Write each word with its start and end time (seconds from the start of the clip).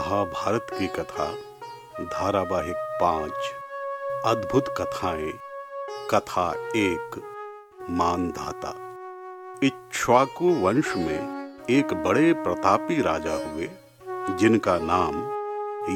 महाभारत 0.00 0.66
की 0.78 0.86
कथा, 0.86 1.34
धारावाहिक 2.00 2.74
पाँच। 2.76 3.32
अद्भुत 4.24 4.74
कथाएँ। 4.76 5.32
कथा 6.10 6.54
एक, 6.76 7.22
मानधाता। 7.90 8.74
इक्ष्वाकु 9.62 10.44
वंश 10.44 10.96
में 10.96 11.52
एक 11.70 11.94
बड़े 11.94 12.32
प्रतापी 12.32 13.02
राजा 13.02 13.32
हुए, 13.32 13.70
जिनका 14.36 14.78
नाम 14.82 15.16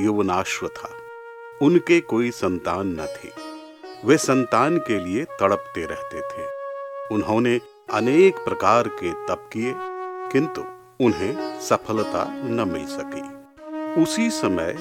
युवनाश्व 0.04 0.68
था 0.68 0.90
उनके 1.62 2.00
कोई 2.00 2.30
संतान 2.30 2.86
न 3.00 3.06
थी। 3.06 3.32
वे 4.04 4.16
संतान 4.16 4.78
के 4.78 5.04
लिए 5.04 5.24
तड़पते 5.24 5.86
रहते 5.86 6.20
थे। 6.20 6.46
उन्होंने 7.14 7.60
अनेक 7.92 8.36
प्रकार 8.36 8.88
के 8.88 9.12
तप 9.12 9.50
किए, 9.52 9.74
किंतु 10.32 10.60
उन्हें 11.00 11.60
सफलता 11.60 12.24
न 12.28 12.68
मिल 12.68 12.86
सकी। 12.86 13.43
उसी 13.98 14.30
समय 14.30 14.76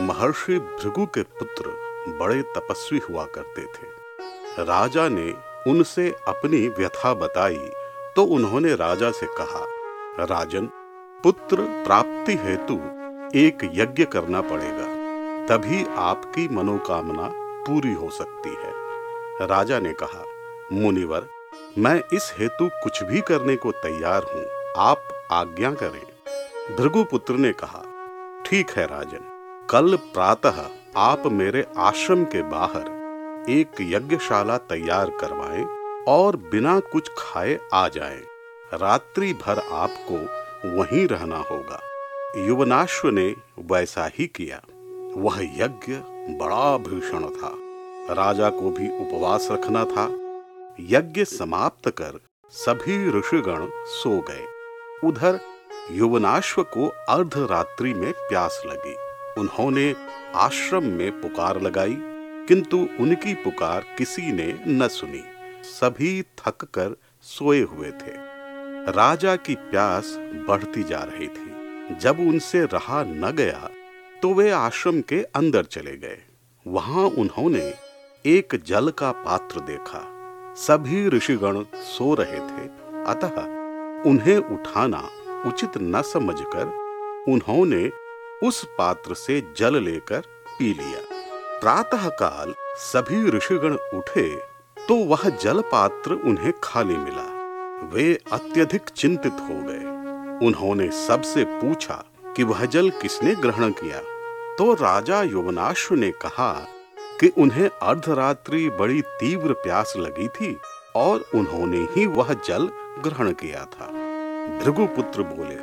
महर्षि 0.00 0.58
भृगु 0.58 1.04
के 1.06 1.22
पुत्र 1.22 1.70
बड़े 2.18 2.42
तपस्वी 2.42 2.98
हुआ 2.98 3.24
करते 3.24 3.62
थे। 3.62 4.64
राजा 4.64 5.08
ने 5.08 5.34
उनसे 5.66 6.08
अपनी 6.28 6.68
व्यथा 6.68 7.12
बताई 7.14 7.70
तो 8.16 8.24
उन्होंने 8.24 8.74
राजा 8.74 9.10
से 9.10 9.26
कहा, 9.30 9.64
राजन, 10.24 10.66
पुत्र 11.22 11.56
प्राप्ति 11.86 12.34
हेतु 12.34 12.74
एक 13.38 13.70
यज्ञ 13.74 14.04
करना 14.04 14.40
पड़ेगा। 14.40 14.86
तभी 15.46 15.84
आपकी 15.98 16.48
मनोकामना 16.48 17.30
पूरी 17.64 17.92
हो 17.92 18.10
सकती 18.10 18.50
है। 18.50 19.46
राजा 19.46 19.78
ने 19.78 19.92
कहा, 19.92 20.24
मुनिवर, 20.72 21.28
मैं 21.78 22.00
इस 22.12 22.32
हेतु 22.38 22.68
कुछ 22.74 23.02
भी 23.02 23.20
करने 23.20 23.56
को 23.56 23.72
तैयार 23.72 24.22
हूँ। 24.24 24.46
आप 24.76 25.08
आज्ञा 25.32 25.72
करें। 25.72 26.76
भृगुपुत्र 26.76 27.34
ने 27.34 27.52
कहा 27.52 27.82
ठीक 28.48 28.70
है, 28.70 28.86
राजन। 28.86 29.18
कल 29.70 29.96
प्रातः 29.96 30.66
आप 30.96 31.22
मेरे 31.26 31.66
आश्रम 31.78 32.24
के 32.24 32.42
बाहर 32.42 32.82
एक 33.48 33.68
यज्ञशाला 33.80 34.58
तैयार 34.58 35.10
करवाएँ 35.10 35.64
और 36.08 36.36
बिना 36.36 36.80
कुछ 36.80 37.10
खाए 37.18 37.58
आ 37.72 37.88
जाएँ। 37.88 38.20
रात्रि 38.74 39.32
भर 39.32 39.58
आपको 39.58 40.14
वहीं 40.68 41.08
रहना 41.08 41.38
होगा। 41.38 41.80
युवनाश्व 42.36 43.08
ने 43.08 43.34
वैसा 43.58 44.10
ही 44.14 44.26
किया। 44.26 44.60
वह 45.16 45.42
यज्ञ 45.42 45.92
बड़ा 46.36 46.76
भीषण 46.76 47.24
था। 47.24 47.52
राजा 48.14 48.50
को 48.50 48.70
भी 48.70 48.88
उपवास 48.88 49.48
रखना 49.50 49.84
था। 49.84 50.06
यज्ञ 50.80 51.24
समाप्त 51.24 51.90
कर 51.90 52.20
सभी 52.50 53.10
ऋषिगण 53.10 53.68
सो 53.86 54.20
गए। 54.20 54.46
उधर 55.04 55.57
युवनाश्व 55.90 56.62
को 56.62 56.88
अर्धरात्रि 56.88 57.94
में 57.94 58.12
प्यास 58.12 58.62
लगी। 58.66 58.94
उन्होंने 59.40 59.94
आश्रम 60.34 60.84
में 60.84 61.20
पुकार 61.20 61.60
लगाई, 61.60 61.96
किंतु 62.48 62.76
उनकी 63.00 63.34
पुकार 63.34 63.84
किसी 63.98 64.32
ने 64.32 64.64
न 64.68 64.88
सुनी। 64.88 65.22
सभी 65.64 66.22
थक 66.22 66.64
कर 66.64 66.96
सोए 67.22 67.60
हुए 67.60 67.90
थे। 67.90 68.12
राजा 68.92 69.36
की 69.36 69.54
प्यास 69.54 70.16
बढ़ती 70.48 70.82
जा 70.82 70.98
रही 70.98 71.28
थी। 71.28 71.54
जब 71.96 72.20
उनसे 72.20 72.64
रहा 72.64 73.02
न 73.02 73.30
गया 73.30 73.68
तो 74.22 74.34
वे 74.34 74.50
आश्रम 74.50 75.00
के 75.00 75.22
अंदर 75.22 75.62
चले 75.64 75.96
गए। 75.96 76.18
वहाँ 76.66 77.04
उन्होंने 77.04 77.74
एक 78.26 78.62
जल 78.66 78.88
का 78.90 79.12
पात्र 79.12 79.60
देखा। 79.60 80.02
सभी 80.56 81.08
ऋषिगण 81.08 81.64
सो 81.74 82.14
रहे 82.14 82.38
थे। 82.38 82.68
अतः 83.06 83.36
उन्हें 84.10 84.36
उठाना 84.36 85.08
उचित 85.46 85.70
न 85.76 86.02
समझकर 86.02 86.66
उन्होंने 87.28 87.90
उस 88.42 88.64
पात्र 88.78 89.14
से 89.14 89.40
जल 89.56 89.82
लेकर 89.82 90.20
पी 90.48 90.72
लिया। 90.74 91.00
प्रातः 91.60 92.08
काल 92.08 92.54
सभी 92.78 93.30
ऋषिगण 93.30 93.74
उठे 93.94 94.28
तो 94.88 94.94
वह 95.04 95.28
जल 95.36 95.60
पात्र 95.62 96.12
उन्हें 96.12 96.52
खाली 96.62 96.96
मिला। 96.96 97.26
वे 97.92 98.18
अत्यधिक 98.32 98.88
चिंतित 98.88 99.32
हो 99.32 99.62
गए। 99.62 100.46
उन्होंने 100.46 100.90
सबसे 100.98 101.44
पूछा 101.44 102.04
कि 102.36 102.42
वह 102.42 102.64
जल 102.64 102.90
किसने 102.90 103.34
ग्रहण 103.34 103.70
किया? 103.72 104.00
तो 104.58 104.72
राजा 104.74 105.22
युवनाश्व 105.22 105.94
ने 105.94 106.10
कहा 106.10 106.52
कि 107.20 107.28
उन्हें 107.38 107.68
अर्धरात्रि 107.68 108.68
बड़ी 108.70 109.00
तीव्र 109.00 109.52
प्यास 109.52 109.94
लगी 109.96 110.28
थी 110.28 110.56
और 110.96 111.24
उन्होंने 111.34 111.86
ही 111.90 112.06
वह 112.06 112.32
जल 112.46 112.68
ग्रहण 112.98 113.32
किया 113.32 113.64
था। 113.64 113.90
भृगुपुत्र 114.48 115.22
बोले, 115.22 115.56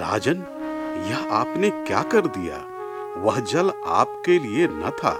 राजन, 0.00 0.44
यह 1.06 1.32
आपने 1.32 1.70
क्या 1.70 2.02
कर 2.02 2.26
दिया? 2.28 2.56
वह 3.16 3.40
जल 3.40 3.70
आपके 3.86 4.38
लिए 4.38 4.66
न 4.70 4.90
था। 4.90 5.12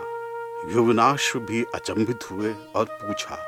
युवनाश 0.72 1.36
भी 1.36 1.64
अचंभित 1.74 2.30
हुए 2.30 2.54
और 2.74 2.84
पूछा, 2.92 3.38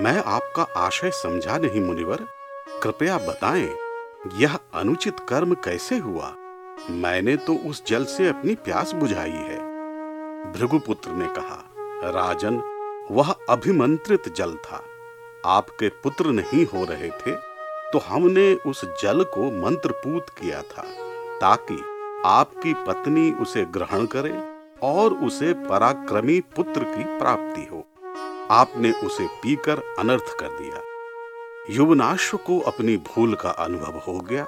मैं 0.00 0.22
आपका 0.26 0.62
आशय 0.76 1.10
समझा 1.12 1.58
नहीं, 1.58 1.80
मुनिवर? 1.80 2.26
कृपया 2.82 3.18
बताएँ, 3.18 3.68
यह 4.34 4.58
अनुचित 4.74 5.20
कर्म 5.20 5.54
कैसे 5.54 5.98
हुआ? 5.98 6.34
मैंने 6.90 7.36
तो 7.36 7.54
उस 7.68 7.84
जल 7.86 8.04
से 8.04 8.28
अपनी 8.28 8.54
प्यास 8.54 8.92
बुझाई 8.92 9.30
है। 9.30 9.58
भृगुपुत्र 10.52 11.10
ने 11.10 11.26
कहा, 11.28 11.62
राजन, 12.10 12.62
वह 13.10 13.34
अभिमंत्रित 13.50 14.34
जल 14.34 14.54
था। 14.64 14.82
आपके 15.46 15.88
पुत्र 15.88 16.26
नहीं 16.26 16.66
हो 16.66 16.84
रहे 16.84 17.10
थे 17.10 17.49
तो 17.92 17.98
हमने 17.98 18.54
उस 18.54 18.84
जल 19.02 19.22
को 19.22 19.64
मंत्रपूत 19.64 20.28
किया 20.28 20.62
था, 20.62 20.82
ताकि 21.40 21.84
आपकी 22.26 22.74
पत्नी 22.74 23.32
उसे 23.32 23.64
ग्रहण 23.64 24.06
करे 24.06 24.42
और 24.82 25.14
उसे 25.14 25.52
पराक्रमी 25.52 26.40
पुत्र 26.40 26.84
की 26.84 27.18
प्राप्ति 27.18 27.68
हो। 27.72 27.86
आपने 28.50 28.92
उसे 28.92 29.26
पीकर 29.26 29.82
अनर्थ 29.98 30.36
कर 30.40 30.48
दिया। 30.48 30.82
युवनाश्व 31.70 32.36
को 32.36 32.60
अपनी 32.60 32.96
भूल 32.96 33.34
का 33.34 33.50
अनुभव 33.50 34.12
हो 34.12 34.20
गया। 34.20 34.46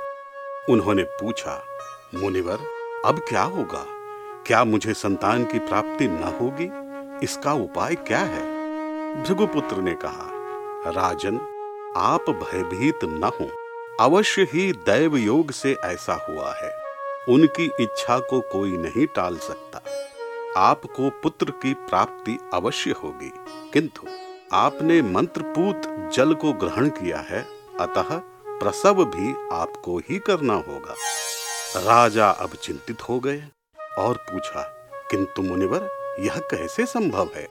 उन्होंने 0.71 1.03
पूछा, 1.03 1.65
मुनिवर, 2.15 2.59
अब 3.05 3.19
क्या 3.19 3.43
होगा? 3.43 3.87
क्या 4.47 4.65
मुझे 4.65 4.95
संतान 4.95 5.45
की 5.45 5.59
प्राप्ति 5.59 6.07
न 6.09 6.23
होगी? 6.41 6.71
इसका 7.25 7.53
उपाय 7.53 7.95
क्या 7.95 8.19
है? 8.19 8.43
भृगुपुत्र 9.23 9.77
ने 9.77 9.95
कहा, 9.95 10.29
राजन 10.91 11.52
आप 11.97 12.31
भयभीत 12.31 13.05
न 13.05 13.25
हो। 13.25 13.51
अवश्य 14.01 14.43
ही 14.43 14.73
दैव 14.73 15.17
योग 15.17 15.51
से 15.51 15.77
ऐसा 15.85 16.27
हुआ 16.29 16.55
है। 16.55 16.83
उनकी 17.29 17.71
इच्छा 17.81 18.19
को 18.19 18.41
कोई 18.41 18.77
नहीं 18.77 19.07
टाल 19.07 19.37
सकता। 19.37 19.83
आपको 20.57 21.11
पुत्र 21.11 21.51
की 21.51 21.75
प्राप्ति 21.75 22.39
अवश्य 22.55 22.91
होगी। 22.91 23.33
किंतु 23.73 24.03
आपने 24.53 25.03
मंत्रपूत 25.03 26.11
जल 26.13 26.35
को 26.35 26.53
ग्रहण 26.53 26.89
किया 26.89 27.19
है, 27.19 27.47
अतः 27.81 28.21
प्रसव 28.59 29.05
भी 29.05 29.57
आपको 29.57 29.99
ही 29.99 30.19
करना 30.19 30.55
होगा। 30.55 30.95
राजा 31.77 32.31
अब 32.31 32.51
चिंतित 32.55 33.03
हो 33.03 33.21
गए 33.21 33.43
और 33.99 34.15
पूछा, 34.17 34.63
किंतु 35.11 35.43
मुनिवर, 35.43 36.17
यह 36.21 36.39
कैसे 36.39 36.87
संभव 36.87 37.29
है? 37.35 37.49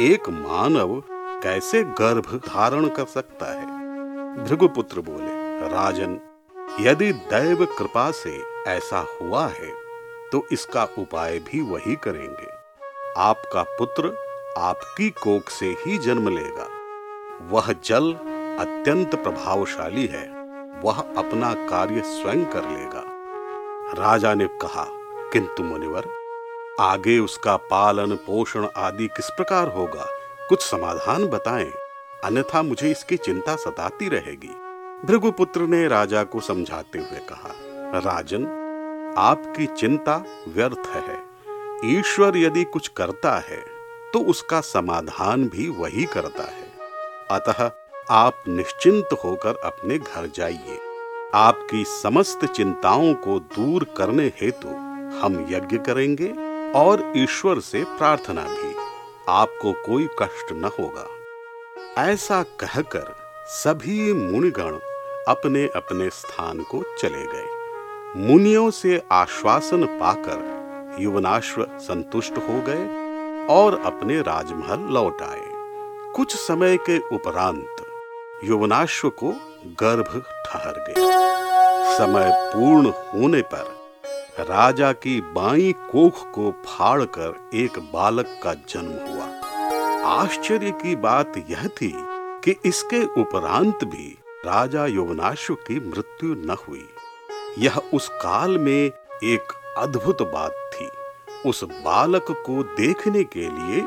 एक 0.00 0.28
मानव 0.28 1.02
कैसे 1.42 1.82
गर्भ 1.98 2.40
धारण 2.46 2.88
कर 2.88 3.04
सकता 3.04 3.46
है? 3.52 4.44
भृगुपुत्र 4.44 5.00
बोले, 5.00 5.32
राजन, 5.68 6.18
यदि 6.80 7.12
दैव 7.12 7.64
कृपा 7.78 8.10
से 8.10 8.30
ऐसा 8.66 9.04
हुआ 9.20 9.46
है 9.48 9.70
तो 10.32 10.46
इसका 10.52 10.84
उपाय 10.98 11.38
भी 11.38 11.60
वही 11.62 11.94
करेंगे। 11.96 12.48
आपका 13.18 13.62
पुत्र 13.62 14.14
आपकी 14.58 15.10
कोख 15.10 15.50
से 15.50 15.76
ही 15.80 15.98
जन्म 15.98 16.28
लेगा। 16.28 16.66
वह 17.50 17.72
जल 17.84 18.12
अत्यंत 18.60 19.14
प्रभावशाली 19.14 20.06
है, 20.06 20.26
वह 20.82 21.00
अपना 21.18 21.52
कार्य 21.68 22.02
स्वयं 22.06 22.44
कर 22.44 22.64
लेगा। 22.64 23.02
राजा 23.98 24.34
ने 24.34 24.46
कहा, 24.62 24.86
किंतु 25.32 25.62
मुनिवर, 25.62 26.08
आगे 26.80 27.18
उसका 27.18 27.56
पालन 27.56 28.14
पोषण 28.16 28.66
आदि 28.76 29.06
किस 29.06 29.30
प्रकार 29.30 29.68
होगा? 29.68 30.06
कुछ 30.48 30.62
समाधान 30.62 31.24
बताएँ, 31.26 31.70
अन्यथा 32.24 32.62
मुझे 32.62 32.90
इसकी 32.90 33.16
चिंता 33.16 33.54
सताती 33.56 34.08
रहेगी। 34.08 34.50
भृगुपुत्र 35.04 35.60
ने 35.62 35.86
राजा 35.88 36.22
को 36.24 36.40
समझाते 36.40 36.98
हुए 36.98 37.18
कहा, 37.28 37.52
राजन, 38.00 38.44
आपकी 39.18 39.66
चिंता 39.68 40.16
व्यर्थ 40.48 40.86
है। 40.88 41.18
ईश्वर 41.90 42.36
यदि 42.36 42.64
कुछ 42.66 42.88
करता 42.88 43.34
है 43.40 43.64
तो 44.12 44.20
उसका 44.24 44.60
समाधान 44.60 45.44
भी 45.46 45.68
वही 45.72 46.04
करता 46.06 46.44
है। 46.44 46.66
अतः 47.30 47.70
आप 48.10 48.44
निश्चिंत 48.48 49.08
होकर 49.24 49.56
अपने 49.64 49.98
घर 49.98 50.30
जाइए। 50.34 50.78
आपकी 51.34 51.84
समस्त 51.86 52.44
चिंताओं 52.46 53.12
को 53.16 53.38
दूर 53.56 53.86
करने 53.96 54.26
हेतु 54.40 54.68
हम 55.18 55.46
यज्ञ 55.50 55.78
करेंगे 55.80 56.32
और 56.76 57.12
ईश्वर 57.16 57.60
से 57.62 57.84
प्रार्थना 57.88 58.42
भी। 58.44 58.65
आपको 59.28 59.72
कोई 59.72 60.08
कष्ट 60.18 60.52
न 60.52 60.70
होगा। 60.78 61.06
ऐसा 62.02 62.42
कहकर 62.42 63.14
सभी 63.46 64.12
मुनिगण 64.12 64.78
अपने 65.28 65.66
अपने 65.76 66.10
स्थान 66.10 66.60
को 66.60 66.82
चले 66.98 67.26
गए। 67.26 67.46
मुनियों 68.16 68.70
से 68.70 69.02
आश्वासन 69.12 69.86
पाकर 69.86 70.96
युवनाश्व 71.00 71.66
संतुष्ट 71.72 72.32
हो 72.32 72.60
गए 72.68 72.86
और 73.46 73.82
अपने 73.84 74.20
राजमहल 74.20 74.80
लौट 74.80 75.22
आए। 75.22 75.46
कुछ 76.12 76.36
समय 76.36 76.76
के 76.76 76.98
उपरांत 76.98 77.76
युवनाश्व 78.44 79.10
को 79.10 79.32
गर्भ 79.66 80.22
ठहर 80.46 80.84
गया। 80.88 81.26
समय 81.98 82.30
पूर्ण 82.54 82.86
होने 82.86 83.42
पर 83.42 83.75
राजा 84.40 84.92
की 84.92 85.20
बाई 85.20 85.74
कोख 85.92 86.30
को 86.30 86.50
फाड़कर 86.50 87.50
एक 87.54 87.78
बालक 87.78 88.40
का 88.42 88.54
जन्म 88.54 88.92
हुआ। 88.92 89.24
आश्चर्य 90.04 90.70
की 90.70 90.96
बात 90.96 91.32
यह 91.50 91.66
थी 91.68 91.92
कि 92.44 92.56
इसके 92.64 93.04
उपरांत 93.20 93.84
भी 93.84 94.18
राजा 94.46 94.86
युवनाश्व 94.86 95.54
की 95.54 95.88
मृत्यु 95.88 96.34
न 96.34 96.56
हुई। 96.68 96.88
यह 97.58 97.76
उस 97.94 98.08
काल 98.08 98.58
में 98.58 98.90
एक 99.24 99.74
अद्भुत 99.78 100.22
बात 100.22 100.70
थी। 100.74 100.88
उस 101.48 101.64
बालक 101.64 102.26
को 102.30 102.62
देखने 102.62 103.24
के 103.24 103.48
लिए 103.48 103.82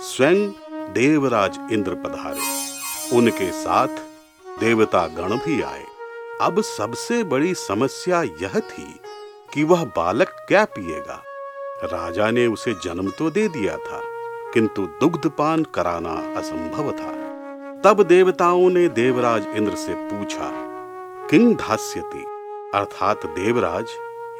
स्वयं 0.00 0.50
देवराज 0.92 1.58
इंद्र 1.72 1.94
पधारे। 1.94 2.40
उनके 3.16 3.52
साथ 3.52 3.88
देवता 4.60 5.06
गण 5.06 5.36
भी 5.36 5.62
आए। 5.62 5.84
अब 6.40 6.60
सबसे 6.60 7.22
बड़ी 7.24 7.54
समस्या 7.54 8.22
यह 8.22 8.60
थी 8.60 8.94
कि 9.52 9.62
वह 9.64 9.84
बालक 9.86 10.28
क्या 10.48 10.64
पिएगा? 10.66 11.22
राजा 11.84 12.30
ने 12.30 12.46
उसे 12.46 12.72
जन्म 12.74 13.10
तो 13.10 13.30
दे 13.30 13.46
दिया 13.48 13.76
था, 13.78 14.00
किंतु 14.54 14.86
दुग्धपान 15.00 15.64
कराना 15.74 16.12
असंभव 16.38 16.90
था। 16.92 17.10
तब 17.84 18.02
देवताओं 18.02 18.68
ने 18.70 18.86
देवराज 18.90 19.46
इंद्र 19.48 19.74
से 19.76 19.94
पूछा 19.94 20.50
किंग 21.30 21.54
धास्यति? 21.56 22.24
अर्थात 22.74 23.26
देवराज, 23.28 23.86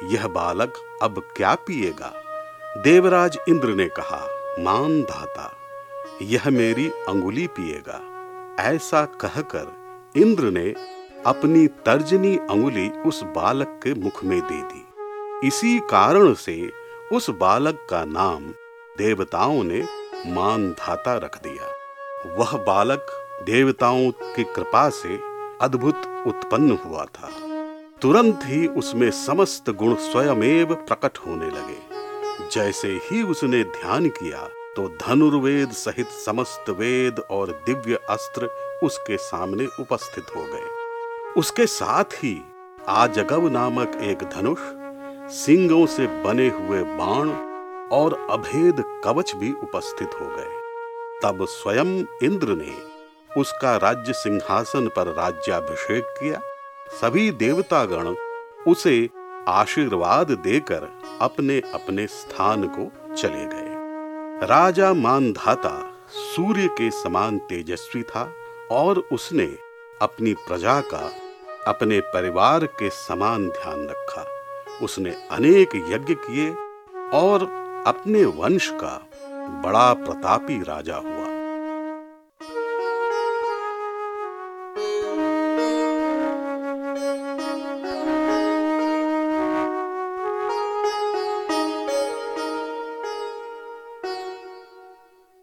यह 0.03 0.27
बालक 0.27 0.73
अब 1.01 1.21
क्या 1.35 1.53
पिएगा? 1.57 2.11
देवराज 2.77 3.37
इंद्र 3.49 3.75
ने 3.75 3.87
कहा 3.89 4.21
मान 4.59 5.01
धाता, 5.01 5.51
यह 6.23 6.49
मेरी 6.49 6.87
अंगुली 7.09 7.47
पिएगा। 7.49 7.99
ऐसा 8.61 9.03
कहकर 9.21 9.71
इंद्र 10.15 10.51
ने 10.51 10.73
अपनी 11.25 11.67
तर्जनी 11.85 12.35
अंगुली 12.39 12.89
उस 13.05 13.21
बालक 13.35 13.79
के 13.83 13.93
मुख 13.93 14.23
में 14.23 14.39
दे 14.41 14.61
दी। 14.63 14.85
इसी 15.43 15.79
कारण 15.79 16.33
से 16.33 16.71
उस 17.11 17.29
बालक 17.29 17.85
का 17.89 18.03
नाम 18.05 18.43
देवताओं 18.97 19.63
ने 19.63 19.81
मान 20.27 20.69
धाता 20.71 21.15
रख 21.17 21.37
दिया। 21.43 22.35
वह 22.35 22.57
बालक 22.57 23.07
देवताओं 23.45 24.11
की 24.25 24.43
कृपा 24.45 24.89
से 24.89 25.19
अद्भुत 25.61 26.05
उत्पन्न 26.27 26.77
हुआ 26.85 27.03
था। 27.05 27.29
तुरंत 28.01 28.39
ही 28.43 28.67
उसमें 28.67 29.09
समस्त 29.11 29.69
गुण 29.69 29.95
स्वयमेव 30.01 30.73
प्रकट 30.75 31.17
होने 31.17 31.49
लगे। 31.49 32.49
जैसे 32.51 32.87
ही 33.03 33.21
उसने 33.23 33.63
ध्यान 33.63 34.07
किया 34.09 34.47
तो 34.75 34.87
धनुर्वेद 35.01 35.71
सहित 35.71 36.07
समस्त 36.25 36.69
वेद 36.69 37.19
और 37.31 37.51
दिव्य 37.65 37.99
अस्त्र 38.09 38.49
उसके 38.83 39.17
सामने 39.17 39.65
उपस्थित 39.79 40.35
हो 40.35 40.43
गए। 40.43 40.69
उसके 41.37 41.65
साथ 41.65 42.13
ही 42.13 42.37
आजगव 42.89 43.49
नामक 43.49 43.99
एक 44.03 44.23
धनुष 44.29 44.59
सिंगों 45.29 45.85
से 45.85 46.07
बने 46.07 46.49
हुए 46.49 46.83
बाण 46.83 47.29
और 47.89 48.27
अभेद 48.31 48.83
कवच 49.03 49.35
भी 49.35 49.51
उपस्थित 49.51 50.09
हो 50.21 50.25
गए। 50.25 50.61
तब 51.23 51.45
स्वयं 51.45 51.85
इंद्र 52.23 52.47
ने 52.49 52.75
उसका 53.37 53.77
राज्य 53.77 54.13
सिंहासन 54.13 54.87
पर 54.87 55.07
राज्याभिषेक 55.07 56.03
किया। 56.03 56.41
सभी 57.01 57.31
देवतागण 57.31 58.15
उसे 58.67 59.09
आशीर्वाद 59.47 60.31
देकर 60.31 60.89
अपने 61.21 61.59
अपने 61.59 62.07
स्थान 62.07 62.67
को 62.67 63.15
चले 63.15 63.45
गए। 63.45 63.73
राजा 64.47 64.93
मानधाता 64.93 65.93
सूर्य 66.09 66.67
के 66.67 66.91
समान 66.91 67.39
तेजस्वी 67.39 68.03
था 68.03 68.31
और 68.71 69.03
उसने 69.11 69.45
अपनी 70.01 70.33
प्रजा 70.33 70.81
का, 70.81 71.11
अपने 71.67 71.99
परिवार 71.99 72.65
के 72.65 72.89
समान 72.89 73.49
ध्यान 73.49 73.87
रखा। 73.87 74.32
उसने 74.83 75.11
अनेक 75.31 75.75
यज्ञ 75.89 76.13
किए 76.25 76.49
और 77.13 77.43
अपने 77.87 78.23
वंश 78.37 78.69
का 78.73 78.95
बड़ा 79.63 79.93
प्रतापी 79.93 80.61
राजा 80.63 80.95
हुआ। 80.97 81.22